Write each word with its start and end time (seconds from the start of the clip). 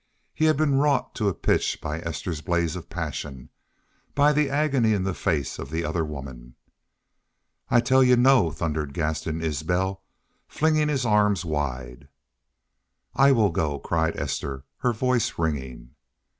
He 0.33 0.45
had 0.45 0.57
been 0.57 0.79
wrought 0.79 1.13
to 1.13 1.27
a 1.29 1.33
pitch 1.35 1.79
by 1.79 1.99
Esther's 1.99 2.41
blaze 2.41 2.75
of 2.75 2.89
passion, 2.89 3.49
by 4.15 4.33
the 4.33 4.49
agony 4.49 4.93
in 4.93 5.03
the 5.03 5.13
face 5.13 5.59
of 5.59 5.69
the 5.69 5.83
other 5.85 6.03
woman. 6.03 6.55
"I 7.69 7.81
tell 7.81 8.03
y'u 8.03 8.15
no!" 8.15 8.49
thundered 8.49 8.95
Gaston 8.95 9.41
Isbel, 9.43 10.01
flinging 10.47 10.87
his 10.87 11.05
arms 11.05 11.45
wide. 11.45 12.07
"I 13.13 13.31
WILL 13.31 13.51
GO!" 13.51 13.77
cried 13.77 14.17
Esther, 14.17 14.65
her 14.77 14.91
voice 14.91 15.37
ringing. 15.37 15.91